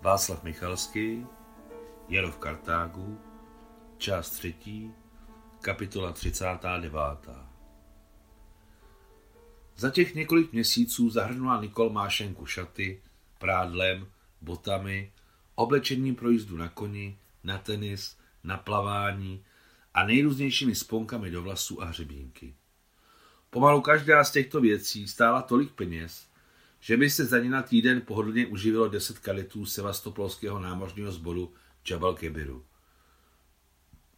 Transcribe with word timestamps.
Václav 0.00 0.42
Michalský, 0.42 1.26
Jaro 2.08 2.32
v 2.32 2.38
Kartágu, 2.38 3.20
část 3.96 4.30
třetí, 4.30 4.92
kapitola 5.60 6.12
39. 6.12 7.00
Za 9.76 9.90
těch 9.90 10.14
několik 10.14 10.52
měsíců 10.52 11.10
zahrnula 11.10 11.60
Nikol 11.60 11.90
Mášenku 11.90 12.46
šaty, 12.46 13.02
prádlem, 13.38 14.06
botami, 14.40 15.12
oblečením 15.54 16.14
pro 16.14 16.30
jízdu 16.30 16.56
na 16.56 16.68
koni, 16.68 17.18
na 17.44 17.58
tenis, 17.58 18.18
na 18.44 18.56
plavání 18.56 19.44
a 19.94 20.06
nejrůznějšími 20.06 20.74
sponkami 20.74 21.30
do 21.30 21.42
vlasů 21.42 21.82
a 21.82 21.84
hřebínky. 21.84 22.54
Pomalu 23.50 23.80
každá 23.80 24.24
z 24.24 24.30
těchto 24.30 24.60
věcí 24.60 25.08
stála 25.08 25.42
tolik 25.42 25.72
peněz, 25.72 26.27
že 26.80 26.96
by 26.96 27.10
se 27.10 27.24
za 27.24 27.38
ně 27.38 27.50
na 27.50 27.62
týden 27.62 28.00
pohodlně 28.00 28.46
uživilo 28.46 28.88
10 28.88 29.18
kadetů 29.18 29.66
sevastopolského 29.66 30.60
námořního 30.60 31.12
sboru 31.12 31.54
Jabal 31.90 32.14
Kebiru. 32.14 32.66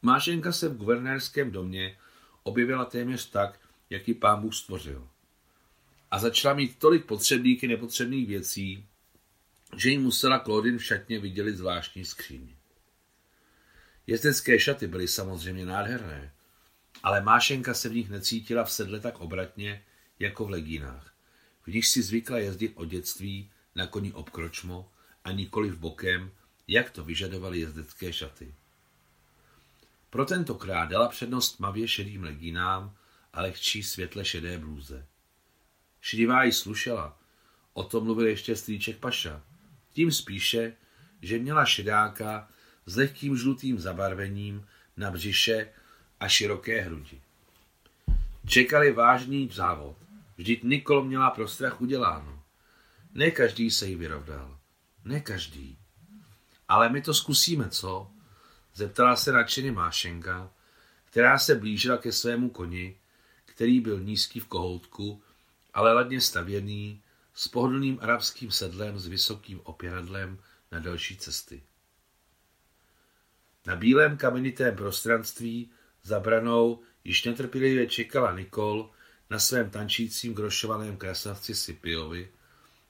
Mášenka 0.02 0.52
se 0.52 0.68
v 0.68 0.77
guvernérském 0.77 1.51
domě 1.51 1.98
objevila 2.42 2.84
téměř 2.84 3.30
tak, 3.30 3.60
jak 3.91 4.09
ji 4.09 4.15
pán 4.15 4.41
Bůh 4.41 4.54
stvořil. 4.54 5.09
A 6.10 6.18
začala 6.18 6.54
mít 6.54 6.78
tolik 6.78 7.04
potřebných 7.04 7.62
i 7.62 7.68
nepotřebných 7.68 8.28
věcí, 8.28 8.87
že 9.77 9.90
jí 9.90 9.98
musela 9.98 10.38
Claudine 10.38 10.79
v 10.79 10.84
šatně 10.84 11.18
vydělit 11.18 11.56
zvláštní 11.56 12.04
skříň. 12.04 12.54
Jezdecké 14.06 14.59
šaty 14.59 14.87
byly 14.87 15.09
samozřejmě 15.09 15.66
nádherné, 15.66 16.32
ale 17.02 17.20
Mášenka 17.20 17.74
se 17.74 17.88
v 17.88 17.95
nich 17.95 18.10
necítila 18.10 18.65
v 18.65 18.73
sedle 18.73 19.01
tak 19.01 19.20
obratně, 19.20 19.84
jako 20.18 20.45
v 20.45 20.51
legínách 20.51 21.09
níž 21.70 21.88
si 21.88 22.02
zvykla 22.02 22.38
jezdit 22.38 22.73
od 22.74 22.84
dětství 22.84 23.51
na 23.74 23.87
koni 23.87 24.12
obkročmo 24.12 24.88
a 25.24 25.32
nikoli 25.32 25.71
v 25.71 25.79
bokem, 25.79 26.30
jak 26.68 26.90
to 26.90 27.04
vyžadovaly 27.04 27.60
jezdecké 27.60 28.13
šaty. 28.13 28.54
Pro 30.10 30.24
tentokrát 30.24 30.87
dala 30.87 31.09
přednost 31.09 31.57
tmavě 31.57 31.88
šedým 31.88 32.23
legínám 32.23 32.96
a 33.32 33.43
lehčí 33.43 33.82
světle 33.82 34.24
šedé 34.24 34.59
blůze. 34.59 35.07
Šedivá 36.01 36.45
ji 36.45 36.52
slušela, 36.52 37.18
o 37.73 37.82
tom 37.82 38.04
mluvil 38.04 38.26
ještě 38.26 38.57
strýček 38.57 38.98
Paša. 38.98 39.43
Tím 39.93 40.13
spíše, 40.13 40.76
že 41.23 41.38
měla 41.38 41.65
šedáka 41.65 42.48
s 42.87 42.96
lehkým 42.96 43.37
žlutým 43.37 43.79
zabarvením 43.79 44.66
na 44.96 45.10
břiše 45.10 45.68
a 46.21 46.29
široké 46.29 46.80
hrudi. 46.80 47.21
Čekali 48.46 48.93
vážný 48.93 49.48
závod. 49.52 49.96
Vždyť 50.41 50.63
Nikol 50.63 51.05
měla 51.05 51.30
pro 51.30 51.49
strach 51.49 51.80
uděláno. 51.80 52.43
Ne 53.13 53.30
každý 53.30 53.71
se 53.71 53.87
jí 53.87 53.95
vyrovnal. 53.95 54.59
Ne 55.05 55.21
každý. 55.21 55.79
Ale 56.69 56.88
my 56.88 57.02
to 57.02 57.15
zkusíme, 57.15 57.69
co? 57.69 58.10
Zeptala 58.74 59.16
se 59.16 59.32
nadšeně 59.32 59.73
Mášenka, 59.73 60.52
která 61.05 61.38
se 61.38 61.55
blížila 61.55 61.97
ke 61.97 62.13
svému 62.13 62.51
koni, 62.51 62.97
který 63.45 63.80
byl 63.80 64.00
nízký 64.00 64.41
v 64.41 64.47
kohoutku, 64.47 65.22
ale 65.75 65.93
ladně 65.93 66.21
stavěný, 66.21 67.03
s 67.34 67.49
pohodlným 67.49 67.99
arabským 68.03 68.50
sedlem 68.50 68.99
s 68.99 69.06
vysokým 69.06 69.60
opěradlem 69.65 70.38
na 70.72 70.81
další 70.81 71.16
cesty. 71.16 71.62
Na 73.66 73.77
bílém 73.77 74.16
kamenitém 74.16 74.77
prostranství 74.77 75.71
za 76.03 76.21
branou 76.21 76.82
již 77.04 77.25
netrpělivě 77.25 77.87
čekala 77.87 78.32
Nikol, 78.32 78.91
na 79.31 79.38
svém 79.38 79.70
tančícím 79.70 80.34
grošovaném 80.34 80.97
krasavci 80.97 81.54
Sipiovi, 81.54 82.28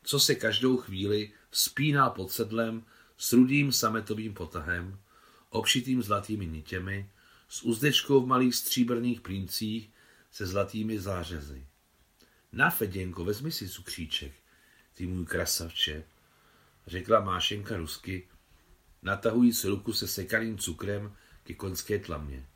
co 0.03 0.21
se 0.21 0.35
každou 0.35 0.77
chvíli 0.77 1.33
vzpínal 1.51 2.11
pod 2.11 2.31
sedlem 2.31 2.85
s 3.17 3.33
rudým 3.33 3.73
sametovým 3.73 4.35
potahem, 4.35 4.99
obšitým 5.51 6.03
zlatými 6.03 6.47
nitěmi, 6.47 7.11
s 7.49 7.63
uzdečkou 7.63 8.21
v 8.21 8.27
malých 8.27 8.55
stříbrných 8.55 9.21
plíncích 9.21 9.91
se 10.31 10.47
zlatými 10.47 11.01
zářezy. 11.01 11.67
Na 12.53 12.71
Feděnko, 12.71 13.25
vezmi 13.25 13.53
si 13.53 13.69
cukříček, 13.69 14.33
ty 14.95 15.07
můj 15.07 15.27
krasavče, 15.27 16.05
řekla 16.87 17.21
Mášenka 17.21 17.77
rusky, 17.77 18.29
natahujíc 19.03 19.65
ruku 19.65 19.93
se 19.93 20.09
sekaným 20.09 20.59
cukrem 20.59 21.17
ke 21.43 21.55
koňské 21.55 21.99
tlamě. 21.99 22.47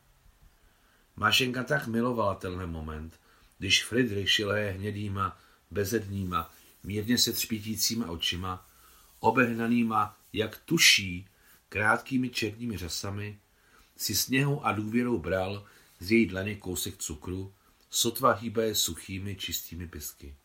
Mášenka 1.16 1.64
tak 1.64 1.86
milovala 1.86 2.34
tenhle 2.34 2.66
moment, 2.66 3.20
když 3.58 3.84
Friedrich 3.84 4.30
šilé 4.30 4.70
hnědýma, 4.70 5.38
bezednýma, 5.70 6.54
mírně 6.82 7.18
se 7.18 7.32
třpítícíma 7.32 8.10
očima, 8.10 8.70
obehnanýma, 9.20 10.16
jak 10.32 10.58
tuší, 10.64 11.28
krátkými 11.68 12.30
černými 12.30 12.76
řasami, 12.76 13.38
si 13.96 14.14
sněhou 14.14 14.64
a 14.64 14.72
důvěrou 14.72 15.18
bral 15.18 15.66
z 16.00 16.12
její 16.12 16.26
dlaně 16.26 16.54
kousek 16.54 16.96
cukru, 16.96 17.54
sotva 17.90 18.32
hýbaje 18.32 18.74
suchými, 18.74 19.36
čistými 19.36 19.88
pisky. 19.88 20.36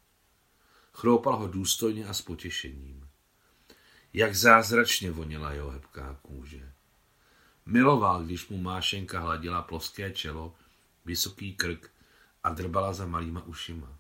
Chroupal 0.94 1.36
ho 1.36 1.48
důstojně 1.48 2.06
a 2.06 2.14
s 2.14 2.22
potěšením. 2.22 3.08
Jak 4.14 4.36
zázračně 4.36 5.12
voněla 5.12 5.52
jeho 5.52 5.70
hebká 5.70 6.20
kůže. 6.22 6.72
Miloval, 7.66 8.24
když 8.24 8.48
mu 8.48 8.58
Mášenka 8.58 9.20
hladila 9.20 9.62
ploské 9.62 10.12
čelo, 10.12 10.56
vysoký 11.06 11.56
krk 11.56 11.92
a 12.44 12.50
drbala 12.50 12.94
za 12.94 13.06
malýma 13.06 13.44
ušima. 13.44 14.00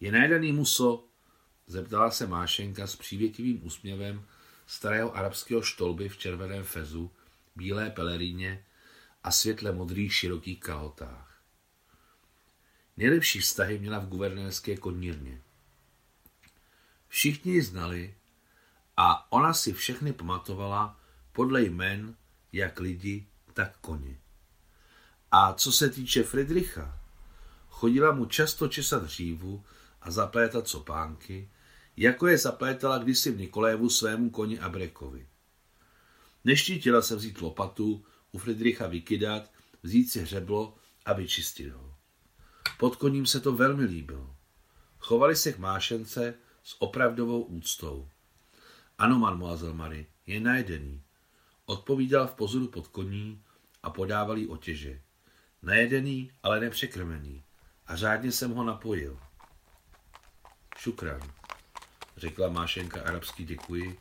Je 0.00 0.12
najedaný 0.12 0.52
muso? 0.52 1.08
Zeptala 1.66 2.10
se 2.10 2.26
Mášenka 2.26 2.86
s 2.86 2.96
přívětivým 2.96 3.66
úsměvem 3.66 4.26
starého 4.66 5.16
arabského 5.16 5.62
štolby 5.62 6.08
v 6.08 6.16
červeném 6.16 6.64
fezu, 6.64 7.10
bílé 7.56 7.90
peleríně 7.90 8.64
a 9.22 9.30
světle 9.30 9.72
modrých 9.72 10.14
širokých 10.14 10.60
kalhotách. 10.60 11.42
Nejlepší 12.96 13.40
vztahy 13.40 13.78
měla 13.78 13.98
v 13.98 14.08
guvernérské 14.08 14.76
konírně. 14.76 15.42
Všichni 17.08 17.52
ji 17.52 17.62
znali 17.62 18.14
a 18.96 19.32
ona 19.32 19.54
si 19.54 19.72
všechny 19.72 20.12
pamatovala 20.12 21.00
podle 21.32 21.62
jmen 21.62 22.16
jak 22.52 22.80
lidi, 22.80 23.26
tak 23.52 23.78
koně. 23.78 24.18
A 25.30 25.52
co 25.52 25.72
se 25.72 25.90
týče 25.90 26.22
Friedricha, 26.22 27.03
Chodila 27.74 28.12
mu 28.12 28.26
často 28.26 28.68
česat 28.68 29.02
hřívu 29.02 29.64
a 30.02 30.10
zaplétat 30.10 30.68
copánky, 30.68 31.50
jako 31.96 32.26
je 32.26 32.38
zaplétala 32.38 32.98
kdysi 32.98 33.30
v 33.30 33.38
Nikolévu 33.38 33.90
svému 33.90 34.30
koni 34.30 34.58
Abrekovi. 34.58 35.28
Neštítila 36.44 37.02
se 37.02 37.16
vzít 37.16 37.40
lopatu, 37.40 38.04
u 38.32 38.38
Friedricha 38.38 38.86
vykydat, 38.86 39.50
vzít 39.82 40.10
si 40.10 40.20
hřeblo 40.20 40.76
a 41.04 41.12
vyčistit 41.12 41.72
ho. 41.72 41.94
Pod 42.78 42.96
koním 42.96 43.26
se 43.26 43.40
to 43.40 43.52
velmi 43.52 43.84
líbilo. 43.84 44.36
Chovali 44.98 45.36
se 45.36 45.52
k 45.52 45.58
mášence 45.58 46.34
s 46.62 46.82
opravdovou 46.82 47.42
úctou. 47.42 48.08
Ano, 48.98 49.18
mademoiselle 49.18 49.74
Marie, 49.74 50.06
je 50.26 50.40
najedený. 50.40 51.02
Odpovídal 51.66 52.26
v 52.26 52.34
pozoru 52.34 52.68
pod 52.68 52.88
koní 52.88 53.42
a 53.82 53.90
podával 53.90 54.38
jí 54.38 54.46
otěže. 54.46 55.00
Najedený, 55.62 56.30
ale 56.42 56.60
nepřekrmený 56.60 57.43
a 57.86 57.96
řádně 57.96 58.32
jsem 58.32 58.50
ho 58.50 58.64
napojil. 58.64 59.18
Šukran, 60.76 61.20
řekla 62.16 62.48
Mášenka 62.48 63.02
arabský 63.02 63.44
děkuji, 63.44 63.98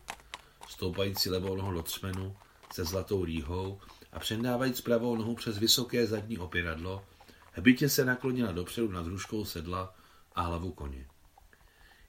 stoupající 0.69 1.29
levou 1.29 1.55
nohu 1.55 1.73
do 1.73 1.83
třmenu 1.83 2.35
se 2.73 2.85
zlatou 2.85 3.25
rýhou 3.25 3.79
a 4.11 4.19
předávajíc 4.19 4.81
pravou 4.81 5.16
nohu 5.16 5.35
přes 5.35 5.57
vysoké 5.57 6.07
zadní 6.07 6.38
opěradlo, 6.38 7.05
hbitě 7.51 7.89
se 7.89 8.05
naklonila 8.05 8.51
dopředu 8.51 8.91
nad 8.91 9.05
družkou 9.05 9.45
sedla 9.45 9.95
a 10.35 10.41
hlavu 10.41 10.71
koně. 10.71 11.07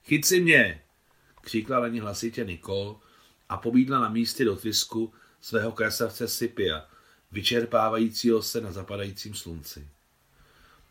Chyť 0.04 0.24
si 0.24 0.40
mě, 0.40 0.82
křikla 1.40 1.80
na 1.80 1.88
ní 1.88 2.00
hlasitě 2.00 2.44
Nikol 2.44 3.00
a 3.48 3.56
pobídla 3.56 4.00
na 4.00 4.08
místě 4.08 4.44
do 4.44 4.56
trysku 4.56 5.12
svého 5.40 5.72
krasavce 5.72 6.28
Sipia, 6.28 6.88
vyčerpávajícího 7.32 8.42
se 8.42 8.60
na 8.60 8.72
zapadajícím 8.72 9.34
slunci. 9.34 9.88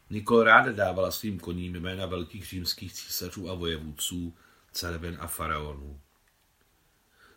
Nikol 0.09 0.43
ráda 0.43 0.71
dávala 0.71 1.11
svým 1.11 1.39
koním 1.39 1.75
jména 1.75 2.05
velkých 2.05 2.45
římských 2.45 2.93
císařů 2.93 3.49
a 3.49 3.53
vojevůdců, 3.53 4.33
carven 4.71 5.17
a 5.19 5.27
faraonů. 5.27 5.99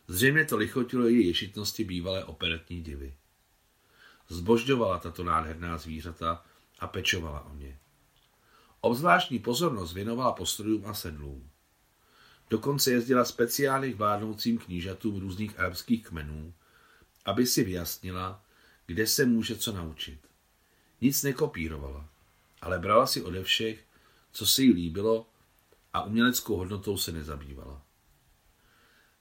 Zřejmě 0.09 0.45
to 0.45 0.57
lichotilo 0.57 1.07
její 1.07 1.27
ješitnosti 1.27 1.85
bývalé 1.85 2.25
operetní 2.25 2.83
divy. 2.83 3.17
Zbožďovala 4.29 4.99
tato 4.99 5.25
nádherná 5.25 5.79
zvířata 5.79 6.45
a 6.79 6.87
pečovala 6.87 7.45
o 7.45 7.55
ně. 7.55 7.79
Obzvláštní 8.81 9.39
pozornost 9.39 9.93
věnovala 9.93 10.33
postrojům 10.33 10.87
a 10.87 10.95
sedlům. 10.95 11.51
Dokonce 12.51 12.91
jezdila 12.91 13.25
speciálně 13.25 13.93
k 13.93 13.97
vládnoucím 13.97 14.59
knížatům 14.59 15.21
různých 15.21 15.59
arabských 15.59 16.07
kmenů, 16.07 16.55
aby 17.25 17.47
si 17.47 17.65
vyjasnila, 17.65 18.45
kde 18.87 19.07
se 19.07 19.27
může 19.27 19.57
co 19.57 19.73
naučit. 19.73 20.21
Nic 21.01 21.23
nekopírovala 21.23 22.09
ale 22.61 22.79
brala 22.79 23.07
si 23.07 23.23
ode 23.23 23.43
všech, 23.43 23.85
co 24.33 24.47
se 24.47 24.63
jí 24.63 24.73
líbilo 24.73 25.27
a 25.93 26.03
uměleckou 26.03 26.57
hodnotou 26.57 26.97
se 26.97 27.13
nezabývala. 27.13 27.83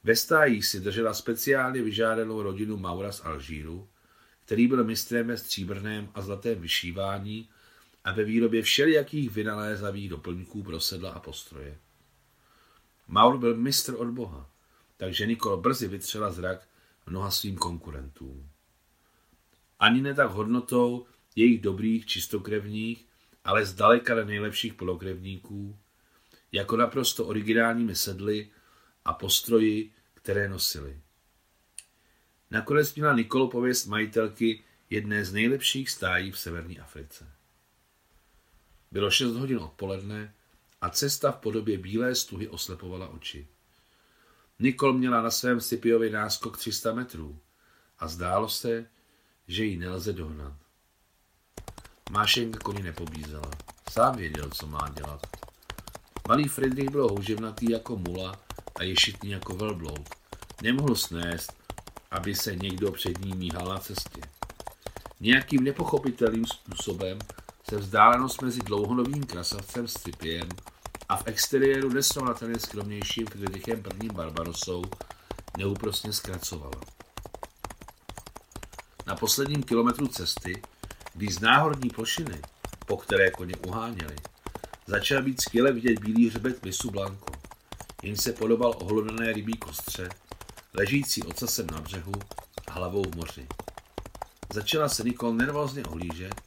Ve 0.03 0.15
stájí 0.15 0.63
si 0.63 0.79
držela 0.79 1.13
speciálně 1.13 1.81
vyžádanou 1.81 2.41
rodinu 2.41 2.77
Maura 2.77 3.11
z 3.11 3.25
Alžíru, 3.25 3.89
který 4.45 4.67
byl 4.67 4.83
mistrem 4.83 5.27
ve 5.27 5.37
stříbrném 5.37 6.09
a 6.13 6.21
zlatém 6.21 6.61
vyšívání 6.61 7.49
a 8.03 8.11
ve 8.11 8.23
výrobě 8.23 8.61
všelijakých 8.61 9.31
vynalézavých 9.31 10.09
doplňků 10.09 10.63
pro 10.63 10.79
sedla 10.79 11.11
a 11.11 11.19
postroje. 11.19 11.77
Maur 13.07 13.37
byl 13.37 13.55
mistr 13.55 13.95
od 13.97 14.07
Boha, 14.07 14.49
takže 14.97 15.25
Nikol 15.25 15.57
brzy 15.57 15.87
vytřela 15.87 16.31
zrak 16.31 16.67
mnoha 17.05 17.31
svým 17.31 17.55
konkurentům. 17.55 18.49
Ani 19.79 20.01
ne 20.01 20.13
tak 20.13 20.31
hodnotou 20.31 21.05
jejich 21.35 21.61
dobrých 21.61 22.05
čistokrevních, 22.05 23.07
ale 23.45 23.65
zdaleka 23.65 24.15
ne 24.15 24.25
nejlepších 24.25 24.73
polokrevníků, 24.73 25.77
jako 26.51 26.77
naprosto 26.77 27.25
originálními 27.25 27.95
sedly 27.95 28.49
a 29.05 29.13
postroji, 29.13 29.93
které 30.13 30.49
nosili. 30.49 30.99
Nakonec 32.51 32.95
měla 32.95 33.15
Nikolo 33.15 33.47
pověst 33.47 33.85
majitelky 33.85 34.63
jedné 34.89 35.25
z 35.25 35.33
nejlepších 35.33 35.89
stájí 35.89 36.31
v 36.31 36.39
severní 36.39 36.79
Africe. 36.79 37.31
Bylo 38.91 39.11
6 39.11 39.35
hodin 39.35 39.57
odpoledne 39.57 40.33
a 40.81 40.89
cesta 40.89 41.31
v 41.31 41.37
podobě 41.37 41.77
bílé 41.77 42.15
stuhy 42.15 42.47
oslepovala 42.47 43.07
oči. 43.07 43.47
Nikol 44.59 44.93
měla 44.93 45.21
na 45.21 45.31
svém 45.31 45.61
Scipiovi 45.61 46.09
náskok 46.09 46.57
300 46.57 46.93
metrů 46.93 47.39
a 47.99 48.07
zdálo 48.07 48.49
se, 48.49 48.89
že 49.47 49.65
ji 49.65 49.77
nelze 49.77 50.13
dohnat. 50.13 50.64
Mášenka 52.11 52.59
koni 52.59 52.83
nepobízela. 52.83 53.51
Sám 53.89 54.15
věděl, 54.15 54.49
co 54.49 54.67
má 54.67 54.89
dělat. 54.89 55.27
Malý 56.27 56.47
Friedrich 56.47 56.89
byl 56.89 57.07
houževnatý 57.07 57.71
jako 57.71 57.97
mula 57.97 58.39
a 58.75 58.83
ješitný 58.83 59.31
jako 59.31 59.55
velbloud. 59.55 60.09
Nemohl 60.63 60.95
snést, 60.95 61.53
aby 62.11 62.35
se 62.35 62.55
někdo 62.55 62.91
před 62.91 63.25
ním 63.25 63.37
míhal 63.37 63.67
na 63.67 63.77
cestě. 63.77 64.21
Nějakým 65.19 65.63
nepochopitelným 65.63 66.45
způsobem 66.45 67.19
se 67.69 67.77
vzdálenost 67.77 68.41
mezi 68.41 68.59
dlouhonovým 68.59 69.23
krasavcem 69.23 69.87
Scipiem 69.87 70.49
a 71.09 71.17
v 71.17 71.27
exteriéru 71.27 71.89
nesrovnatelně 71.89 72.59
skromnějším 72.59 73.27
Friedrichem 73.27 73.83
prvním 73.83 74.13
Barbarosou 74.13 74.83
neúprostně 75.57 76.13
zkracovala. 76.13 76.81
Na 79.07 79.15
posledním 79.15 79.63
kilometru 79.63 80.07
cesty, 80.07 80.61
když 81.15 81.35
z 81.35 81.39
náhorní 81.39 81.89
plošiny, 81.89 82.41
po 82.85 82.97
které 82.97 83.31
koně 83.31 83.55
uháněli, 83.67 84.15
začal 84.87 85.21
být 85.21 85.41
skvěle 85.41 85.71
vidět 85.71 85.99
bílý 85.99 86.29
hřbet 86.29 86.65
Misu 86.65 86.91
Blanco, 86.91 87.25
jen 88.03 88.15
se 88.15 88.33
podobal 88.33 88.73
ohlodané 88.77 89.33
rybí 89.33 89.53
kostře, 89.53 90.09
ležící 90.73 91.23
ocasem 91.23 91.67
na 91.67 91.81
břehu 91.81 92.13
a 92.67 92.71
hlavou 92.71 93.03
v 93.03 93.15
moři. 93.15 93.47
Začala 94.53 94.89
se 94.89 95.03
Nikol 95.03 95.33
nervózně 95.33 95.83
ohlížet 95.83 96.41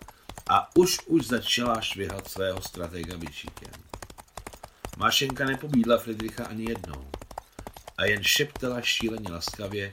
a 0.50 0.76
už 0.76 0.99
už 1.06 1.26
začala 1.26 1.81
švihat 1.81 2.29
svého 2.29 2.62
stratega 2.62 3.17
bičíkem. 3.17 3.73
Mášenka 4.97 5.44
nepobídla 5.44 5.99
Friedricha 5.99 6.44
ani 6.44 6.70
jednou 6.70 7.11
a 7.97 8.05
jen 8.05 8.23
šeptala 8.23 8.81
šíleně 8.81 9.32
laskavě 9.32 9.91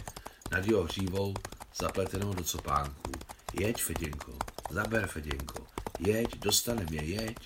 nad 0.52 0.66
jeho 0.66 0.84
hřívou 0.84 1.34
zapletenou 1.76 2.34
do 2.34 2.44
copánků. 2.44 3.12
Jeď, 3.60 3.84
Feděnko, 3.84 4.38
zaber, 4.70 5.08
Feděnko, 5.08 5.66
jeď, 6.00 6.40
dostanem 6.40 6.88
je, 6.92 7.04
jeď. 7.04 7.38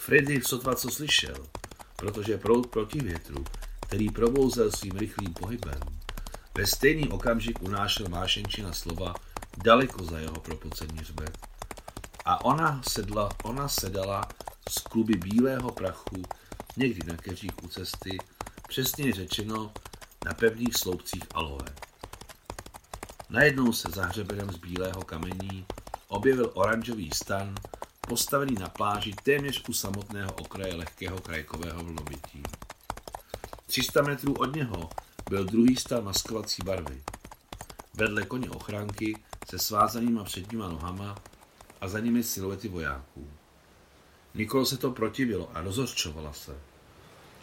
Friedrich 0.00 0.44
sotva 0.44 0.74
co 0.74 0.90
slyšel, 0.90 1.46
protože 1.96 2.38
proud 2.38 2.66
proti 2.66 3.00
větru, 3.00 3.44
který 3.80 4.10
probouzel 4.10 4.70
svým 4.70 4.96
rychlým 4.96 5.34
pohybem, 5.34 5.80
ve 6.58 6.66
stejný 6.66 7.08
okamžik 7.08 7.62
unášel 7.62 8.08
Mášenčina 8.08 8.72
slova 8.72 9.14
daleko 9.64 10.04
za 10.04 10.18
jeho 10.18 10.40
propocený 10.40 10.98
hřbet. 10.98 11.38
A 12.24 12.44
ona 12.44 12.82
sedla, 12.88 13.28
ona 13.44 13.68
sedala 13.68 14.28
z 14.68 14.78
kluby 14.78 15.14
bílého 15.14 15.72
prachu 15.72 16.22
někdy 16.76 17.12
na 17.12 17.16
keřích 17.16 17.62
u 17.62 17.68
cesty, 17.68 18.18
přesně 18.68 19.12
řečeno 19.12 19.72
na 20.24 20.34
pevných 20.34 20.76
sloupcích 20.76 21.22
aloe. 21.34 21.64
Najednou 23.30 23.72
se 23.72 23.88
za 23.90 24.06
hřebenem 24.06 24.50
z 24.50 24.56
bílého 24.56 25.02
kamení 25.02 25.66
objevil 26.10 26.50
oranžový 26.54 27.10
stan, 27.14 27.54
postavený 28.08 28.54
na 28.54 28.68
pláži 28.68 29.14
téměř 29.22 29.68
u 29.68 29.72
samotného 29.72 30.32
okraje 30.32 30.74
lehkého 30.74 31.20
krajkového 31.20 31.84
vlnovití. 31.84 32.42
300 33.66 34.02
metrů 34.02 34.34
od 34.34 34.56
něho 34.56 34.90
byl 35.30 35.44
druhý 35.44 35.76
stan 35.76 36.04
maskovací 36.04 36.62
barvy. 36.64 37.02
Vedle 37.94 38.22
koně 38.22 38.50
ochránky 38.50 39.16
se 39.50 39.58
svázanýma 39.58 40.24
předníma 40.24 40.68
nohama 40.68 41.18
a 41.80 41.88
za 41.88 42.00
nimi 42.00 42.22
siluety 42.22 42.68
vojáků. 42.68 43.28
Nikolo 44.34 44.66
se 44.66 44.76
to 44.76 44.90
protivilo 44.90 45.50
a 45.54 45.60
rozhořčovala 45.60 46.32
se. 46.32 46.58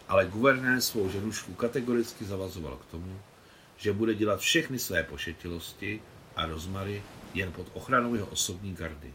Ale 0.07 0.25
guvernér 0.25 0.81
svou 0.81 1.09
ženušku 1.09 1.53
kategoricky 1.53 2.25
zavazoval 2.25 2.77
k 2.77 2.91
tomu, 2.91 3.19
že 3.77 3.93
bude 3.93 4.15
dělat 4.15 4.39
všechny 4.39 4.79
své 4.79 5.03
pošetilosti 5.03 6.01
a 6.35 6.45
rozmary 6.45 7.03
jen 7.33 7.51
pod 7.51 7.67
ochranou 7.73 8.15
jeho 8.15 8.27
osobní 8.27 8.73
gardy. 8.73 9.13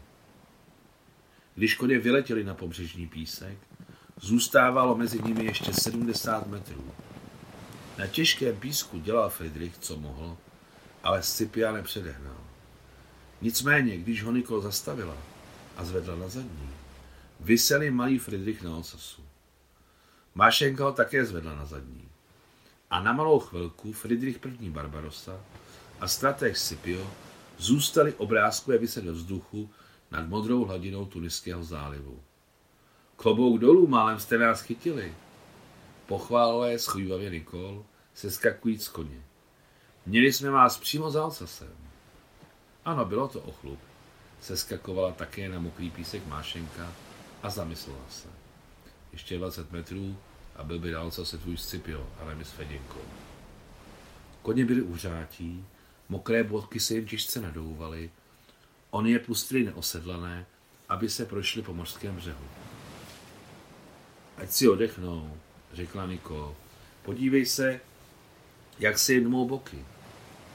Když 1.55 1.75
koně 1.75 1.99
vyletěli 1.99 2.43
na 2.43 2.53
pobřežní 2.53 3.07
písek, 3.07 3.57
zůstávalo 4.21 4.95
mezi 4.95 5.21
nimi 5.23 5.45
ještě 5.45 5.73
70 5.73 6.47
metrů. 6.47 6.91
Na 7.97 8.07
těžkém 8.07 8.55
písku 8.55 8.99
dělal 8.99 9.29
Friedrich, 9.29 9.77
co 9.77 9.97
mohl, 9.97 10.37
ale 11.03 11.23
Scipia 11.23 11.71
nepředehnal. 11.71 12.37
Nicméně, 13.41 13.97
když 13.97 14.23
ho 14.23 14.31
Nikol 14.31 14.61
zastavila 14.61 15.17
a 15.77 15.85
zvedla 15.85 16.15
na 16.15 16.27
zadní, 16.27 16.69
vyseli 17.39 17.91
malý 17.91 18.19
Friedrich 18.19 18.61
na 18.61 18.77
ocasu. 18.77 19.23
Mášenka 20.35 20.83
ho 20.83 20.91
také 20.91 21.25
zvedla 21.25 21.55
na 21.55 21.65
zadní. 21.65 22.09
A 22.89 23.03
na 23.03 23.13
malou 23.13 23.39
chvilku 23.39 23.93
Friedrich 23.93 24.39
I. 24.59 24.69
Barbarossa 24.69 25.39
a 25.99 26.07
strateg 26.07 26.57
Scipio 26.57 27.11
zůstali 27.63 28.13
obrázkové 28.13 28.77
vyset 28.77 29.05
ve 29.05 29.11
vzduchu 29.11 29.69
nad 30.11 30.27
modrou 30.27 30.65
hladinou 30.65 31.05
Tuniského 31.05 31.63
zálivu. 31.63 32.21
Klobouk 33.15 33.59
dolů, 33.59 33.87
málem 33.87 34.19
jste 34.19 34.37
nás 34.37 34.61
chytili. 34.61 35.15
Pochválové 36.05 36.79
schovývavě 36.79 37.29
Nikol, 37.29 37.85
se 38.13 38.31
skakují 38.31 38.77
z 38.77 38.87
koně. 38.87 39.23
Měli 40.05 40.33
jsme 40.33 40.49
vás 40.49 40.77
přímo 40.77 41.11
za 41.11 41.25
ocasem. 41.25 41.73
Ano, 42.85 43.05
bylo 43.05 43.27
to 43.27 43.41
ochlup. 43.41 43.79
Seskakovala 44.41 45.11
také 45.11 45.49
na 45.49 45.59
mokrý 45.59 45.89
písek 45.89 46.27
Mášenka 46.27 46.93
a 47.43 47.49
zamyslela 47.49 48.05
se. 48.09 48.27
Ještě 49.11 49.37
20 49.37 49.71
metrů 49.71 50.17
a 50.55 50.63
byl 50.63 50.79
by 50.79 50.91
dál 50.91 51.11
se 51.11 51.37
tvůj 51.37 51.57
Scipio, 51.57 52.07
ale 52.19 52.35
my 52.35 52.45
s 52.45 52.51
Feděnkou. 52.51 53.01
Koně 54.41 54.65
byly 54.65 54.81
užátí, 54.81 55.65
mokré 56.13 56.43
bodky 56.43 56.79
se 56.79 56.93
jim 56.93 57.07
těžce 57.07 57.41
nadouvaly, 57.41 58.11
oni 58.91 59.11
je 59.11 59.19
pustili 59.19 59.63
neosedlané, 59.63 60.45
aby 60.89 61.09
se 61.09 61.25
prošli 61.25 61.61
po 61.61 61.73
mořském 61.73 62.15
břehu. 62.15 62.45
Ať 64.37 64.49
si 64.51 64.69
odechnou, 64.69 65.37
řekla 65.73 66.05
Niko. 66.05 66.55
Podívej 67.03 67.45
se, 67.45 67.79
jak 68.79 68.99
se 68.99 69.13
jednou 69.13 69.47
boky. 69.47 69.85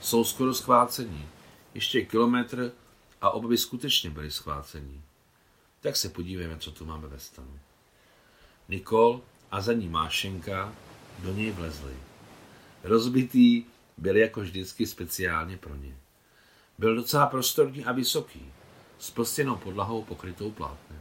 Jsou 0.00 0.24
skoro 0.24 0.54
schvácení. 0.54 1.28
Ještě 1.74 2.04
kilometr 2.04 2.72
a 3.20 3.30
oba 3.30 3.48
by 3.48 3.58
skutečně 3.58 4.10
byli 4.10 4.30
schvácení. 4.30 5.02
Tak 5.80 5.96
se 5.96 6.08
podívejme, 6.08 6.58
co 6.58 6.70
tu 6.70 6.84
máme 6.84 7.08
ve 7.08 7.18
stanu. 7.18 7.58
Nikol 8.68 9.20
a 9.50 9.60
za 9.60 9.72
ní 9.72 9.88
Mášenka 9.88 10.72
do 11.18 11.32
něj 11.32 11.50
vlezli. 11.50 11.96
Rozbitý 12.84 13.64
byl 13.98 14.16
jako 14.16 14.40
vždycky 14.40 14.86
speciálně 14.86 15.56
pro 15.56 15.74
ně. 15.74 15.96
Byl 16.78 16.96
docela 16.96 17.26
prostorný 17.26 17.84
a 17.84 17.92
vysoký, 17.92 18.52
s 18.98 19.10
plstěnou 19.10 19.56
podlahou 19.56 20.04
pokrytou 20.04 20.50
plátnem. 20.50 21.00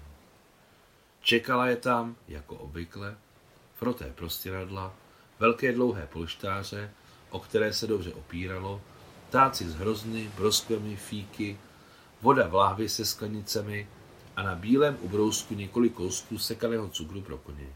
Čekala 1.21 1.67
je 1.67 1.75
tam, 1.75 2.15
jako 2.27 2.55
obvykle, 2.55 3.17
froté 3.75 4.13
prostěradla, 4.15 4.93
velké 5.39 5.73
dlouhé 5.73 6.07
polštáře, 6.07 6.91
o 7.29 7.39
které 7.39 7.73
se 7.73 7.87
dobře 7.87 8.13
opíralo, 8.13 8.81
táci 9.29 9.69
z 9.69 9.75
hrozny, 9.75 10.31
broskvemi, 10.35 10.95
fíky, 10.95 11.57
voda 12.21 12.47
v 12.47 12.53
láhvi 12.53 12.89
se 12.89 13.05
sklenicemi 13.05 13.87
a 14.35 14.43
na 14.43 14.55
bílém 14.55 14.97
ubrousku 15.01 15.53
několik 15.53 15.93
kousků 15.93 16.37
sekaného 16.37 16.89
cukru 16.89 17.21
pro 17.21 17.37
koně. 17.37 17.67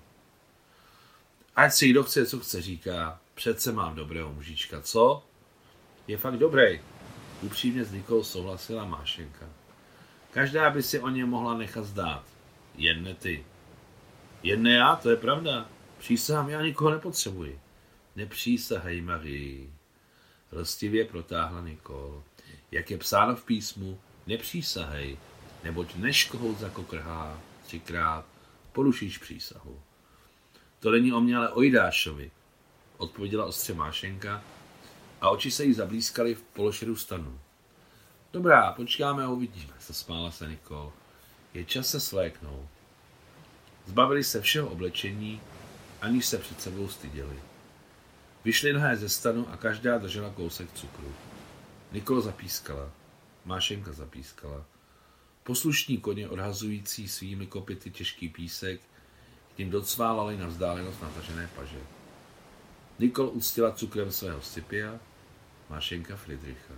Ať 1.56 1.74
si 1.74 1.90
kdo 1.90 2.04
chce, 2.04 2.26
co 2.26 2.40
chce, 2.40 2.62
říká, 2.62 3.20
přece 3.36 3.72
mám 3.72 3.96
dobrého 3.96 4.34
mužička, 4.34 4.82
co? 4.82 5.24
Je 6.08 6.18
fakt 6.18 6.38
dobrý, 6.38 6.80
upřímně 7.42 7.86
s 7.86 7.92
Nikou 7.92 8.24
souhlasila 8.24 8.86
Mášenka. 8.86 9.50
Každá 10.32 10.70
by 10.70 10.84
si 10.84 11.00
o 11.00 11.10
ně 11.10 11.26
mohla 11.26 11.58
nechat 11.58 11.86
zdát. 11.86 12.24
Jen 12.76 13.04
ne 13.04 13.14
ty. 13.14 13.46
Jen 14.44 14.64
ne 14.64 14.74
já, 14.74 14.96
to 14.96 15.10
je 15.10 15.16
pravda. 15.16 15.70
Přísahám, 15.98 16.50
já 16.50 16.62
nikoho 16.62 16.92
nepotřebuji. 16.92 17.60
Nepřísahej, 18.16 19.02
Marie. 19.02 19.68
Lstivě 20.52 21.06
protáhla 21.06 21.62
Nikol. 21.62 22.24
Jak 22.72 22.92
je 22.92 22.98
psáno 22.98 23.36
v 23.36 23.44
písmu, 23.44 24.00
nepřísahej, 24.28 25.18
neboť 25.64 25.96
než 25.96 26.26
kohout 26.26 26.60
zakokrhá 26.60 27.40
třikrát, 27.66 28.26
porušíš 28.72 29.18
přísahu. 29.18 29.80
To 30.82 30.92
není 30.92 31.14
o 31.14 31.22
mě, 31.22 31.38
ale 31.38 31.50
o 31.50 31.62
Jidášovi, 31.62 32.32
odpověděla 32.98 33.46
ostře 33.46 33.74
Mášenka 33.74 34.44
a 35.22 35.30
oči 35.30 35.52
se 35.52 35.66
jí 35.66 35.74
zablízkaly 35.74 36.36
v 36.36 36.42
pološeru 36.42 36.96
stanu. 36.96 37.40
Dobrá, 38.34 38.72
počkáme 38.72 39.24
a 39.24 39.30
uvidíme, 39.30 39.74
zasmála 39.88 40.32
se 40.32 40.48
Nikol. 40.48 40.94
Je 41.54 41.66
čas 41.66 41.88
se 41.88 42.00
sléknout. 42.00 42.70
Zbavili 43.86 44.24
se 44.24 44.42
všeho 44.42 44.70
oblečení, 44.70 45.42
aniž 46.02 46.26
se 46.26 46.38
před 46.38 46.62
sebou 46.62 46.88
styděli. 46.88 47.40
Vyšli 48.44 48.74
nahé 48.74 48.98
ze 48.98 49.10
stanu 49.10 49.50
a 49.50 49.58
každá 49.58 49.98
držela 49.98 50.30
kousek 50.30 50.74
cukru. 50.74 51.14
Nikol 51.92 52.22
zapískala. 52.22 52.92
Mášenka 53.46 53.92
zapískala. 53.92 54.66
Poslušní 55.44 55.98
koně 55.98 56.30
odhazující 56.30 57.08
svými 57.08 57.48
kopity 57.48 57.92
těžký 57.92 58.30
písek 58.30 58.82
tím 59.56 59.70
docválali 59.70 60.38
na 60.38 60.48
vzdálenost 60.48 61.02
natažené 61.02 61.50
paže. 61.56 61.80
Nikol 63.00 63.30
uctila 63.34 63.72
cukrem 63.72 64.12
svého 64.12 64.42
Scipia, 64.42 65.00
Mášenka 65.70 66.16
Friedricha. 66.16 66.74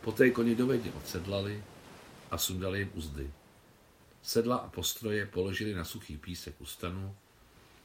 Poté 0.00 0.30
koni 0.30 0.54
dovedně 0.54 0.92
odsedlali 0.92 1.64
a 2.30 2.38
sundali 2.38 2.78
jim 2.78 2.90
uzdy. 2.94 3.30
Sedla 4.22 4.56
a 4.56 4.68
postroje 4.68 5.26
položili 5.26 5.74
na 5.74 5.84
suchý 5.84 6.16
písek 6.16 6.54
u 6.60 6.66
stanu, 6.66 7.16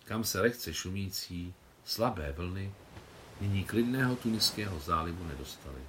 kam 0.06 0.24
se 0.24 0.42
lehce 0.42 0.74
šumící, 0.74 1.54
slabé 1.86 2.32
vlny 2.32 2.74
nyní 3.42 3.64
klidného 3.64 4.16
tuniského 4.16 4.80
zálivu 4.80 5.24
nedostali. 5.24 5.82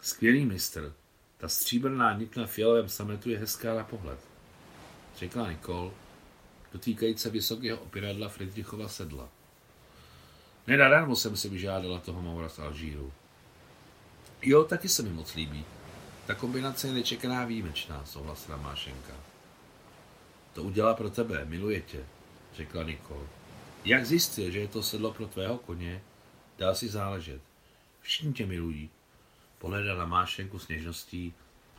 Skvělý 0.00 0.46
mistr, 0.46 0.94
ta 1.36 1.48
stříbrná 1.48 2.18
nit 2.18 2.36
na 2.36 2.46
fialovém 2.46 2.88
sametu 2.88 3.30
je 3.30 3.38
hezká 3.38 3.74
na 3.74 3.84
pohled, 3.84 4.18
řekla 5.18 5.50
Nikol, 5.50 5.92
dotýkající 6.72 7.30
vysokého 7.30 7.78
opěradla 7.78 8.28
Friedrichova 8.28 8.88
sedla. 8.88 9.28
Nenadarmo 10.66 11.16
jsem 11.16 11.36
si 11.36 11.48
vyžádala 11.48 11.98
toho 11.98 12.22
Maura 12.22 12.48
z 12.48 12.58
Alžíru. 12.58 13.12
Jo, 14.42 14.64
taky 14.64 14.88
se 14.88 15.02
mi 15.02 15.10
moc 15.10 15.34
líbí. 15.34 15.64
Ta 16.26 16.34
kombinace 16.34 16.86
je 16.86 16.92
nečekaná 16.92 17.44
výjimečná, 17.44 18.04
souhlasila 18.04 18.56
Mášenka. 18.56 19.12
To 20.52 20.62
udělá 20.62 20.94
pro 20.94 21.10
tebe, 21.10 21.44
miluje 21.44 21.80
tě, 21.80 22.04
řekla 22.54 22.82
Nikol. 22.82 23.28
Jak 23.84 24.06
zjistil, 24.06 24.50
že 24.50 24.58
je 24.58 24.68
to 24.68 24.82
sedlo 24.82 25.12
pro 25.12 25.26
tvého 25.26 25.58
koně, 25.58 26.02
dá 26.58 26.74
si 26.74 26.88
záležet. 26.88 27.40
Všichni 28.00 28.32
tě 28.32 28.46
milují. 28.46 28.90
Pohledala 29.58 30.06
Mášenku 30.06 30.58
s 30.58 30.68
něžností 30.68 31.34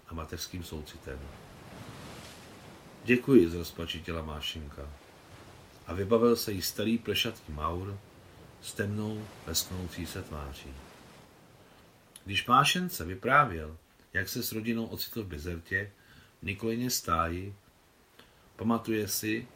a 0.08 0.14
mateřským 0.14 0.64
soucitem. 0.64 1.20
Děkuji, 3.10 3.50
zrozpačitila 3.50 4.22
Mášenka. 4.22 4.90
A 5.88 5.94
vybavil 5.94 6.36
se 6.36 6.52
jí 6.52 6.62
starý 6.62 6.98
plešatý 6.98 7.52
maur 7.52 8.00
s 8.62 8.74
temnou, 8.74 9.26
lesknoucí 9.48 10.06
se 10.06 10.22
tváří. 10.22 10.74
Když 12.26 12.48
Mášence 12.48 13.06
vyprávěl, 13.06 13.78
jak 14.14 14.30
se 14.30 14.44
s 14.44 14.52
rodinou 14.52 14.86
ocitl 14.86 15.24
v 15.24 15.28
Bezertě, 15.28 15.92
v 16.42 16.46
Nikolině 16.46 16.90
stáji, 16.90 17.56
pamatuje 18.56 19.08
si, 19.08 19.48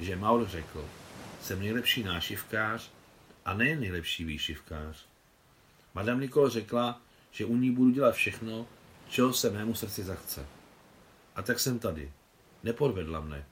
že 0.00 0.16
Maur 0.16 0.48
řekl, 0.48 0.88
jsem 1.42 1.60
nejlepší 1.60 2.02
nášivkář 2.02 2.90
a 3.44 3.54
nejen 3.54 3.80
nejlepší 3.80 4.24
výšivkář. 4.24 5.06
Madame 5.94 6.20
Nikol 6.20 6.48
řekla, 6.48 7.00
že 7.30 7.44
u 7.44 7.56
ní 7.56 7.70
budu 7.70 7.90
dělat 7.90 8.14
všechno, 8.14 8.66
čeho 9.08 9.32
se 9.32 9.50
mému 9.50 9.74
srdci 9.74 10.02
zachce. 10.02 10.46
A 11.34 11.42
tak 11.42 11.60
jsem 11.60 11.78
tady. 11.78 12.12
Nepodvedla 12.62 13.20
mne. 13.20 13.44